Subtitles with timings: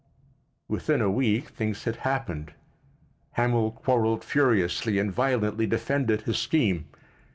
[0.67, 2.53] Within a week things had happened.
[3.33, 6.87] Hamil quarrelled furiously and violently defended his scheme.